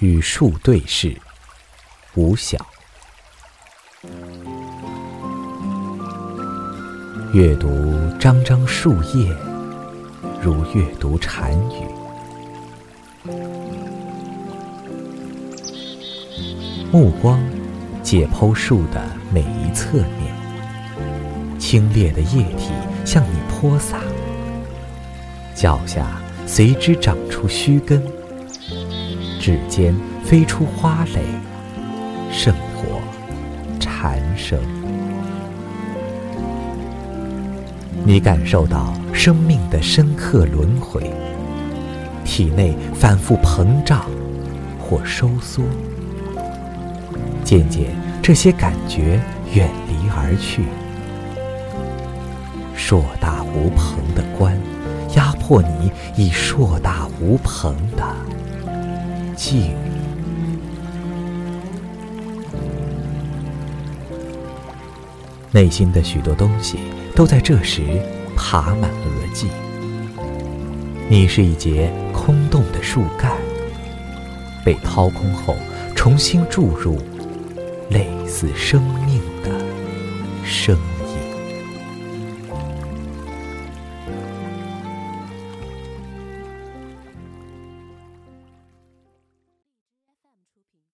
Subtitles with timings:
[0.00, 1.16] 与树对视，
[2.16, 2.58] 无晓。
[7.32, 9.34] 阅读张张树叶，
[10.42, 11.86] 如阅读禅语。
[16.92, 17.42] 目光
[18.02, 19.02] 解剖树的
[19.32, 22.70] 每一侧面，清冽的液体
[23.06, 24.02] 向你泼洒，
[25.54, 26.06] 脚下
[26.46, 28.06] 随之长出须根。
[29.46, 29.94] 指尖
[30.24, 31.22] 飞出花蕾，
[32.32, 33.00] 圣火
[33.78, 34.58] 缠生。
[38.04, 41.12] 你感受到生命的深刻轮回，
[42.24, 44.10] 体内反复膨胀
[44.80, 45.62] 或收缩，
[47.44, 49.20] 渐渐这些感觉
[49.54, 50.64] 远离而去。
[52.74, 54.58] 硕大无朋的观，
[55.14, 58.04] 压迫你以硕大无朋的。
[59.36, 59.74] 静。
[65.52, 66.78] 内心的许多东西
[67.14, 67.82] 都在这时
[68.36, 69.48] 爬满额际。
[71.08, 73.32] 你是一节空洞的树干，
[74.64, 75.54] 被掏空后
[75.94, 76.98] 重新注入
[77.90, 79.50] 类似生命的
[80.44, 80.76] 生。